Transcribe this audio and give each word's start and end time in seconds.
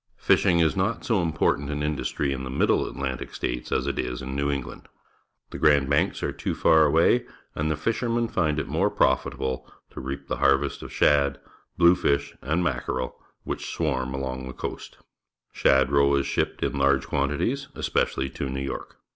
Fishing 0.17 0.57
is 0.57 0.75
not 0.75 1.05
so 1.05 1.21
important 1.21 1.69
an 1.69 1.83
industry 1.83 2.33
in 2.33 2.43
the 2.43 2.49
Middle 2.49 2.87
Atlantic 2.89 3.35
States 3.35 3.71
as 3.71 3.85
it 3.85 3.99
is 3.99 4.19
in 4.19 4.35
New 4.35 4.49
England. 4.49 4.87
The 5.51 5.59
Grand 5.59 5.91
Banks 5.91 6.23
are 6.23 6.31
too 6.31 6.55
far 6.55 6.85
away, 6.87 7.27
and 7.53 7.69
the 7.69 7.77
fishermen 7.77 8.27
find 8.27 8.57
it 8.59 8.67
more 8.67 8.89
profit 8.89 9.33
able 9.35 9.71
to 9.91 10.01
reap 10.01 10.27
the 10.27 10.37
harvest 10.37 10.81
of 10.81 10.91
shad, 10.91 11.39
bluefish, 11.77 12.35
and 12.41 12.63
mackerel 12.63 13.15
which 13.43 13.71
swarm 13.71 14.15
along 14.15 14.47
the 14.47 14.53
coast. 14.53 14.97
Shad^e^fe' 15.55 16.23
shipped 16.25 16.63
in 16.63 16.79
large 16.79 17.05
quantities, 17.05 17.67
especially 17.75 18.31
to 18.31 18.49
New 18.49 18.61
York. 18.63 18.97